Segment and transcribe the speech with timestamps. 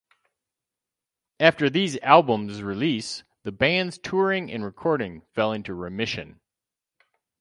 [1.39, 6.39] After these albums' release, the band's touring and recording fell into remission.